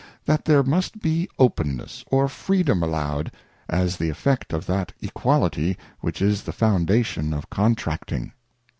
[0.25, 3.31] That there must be openness and freedom allowed,
[3.69, 8.31] as the effect of that Equality which is the foundation of Contracting.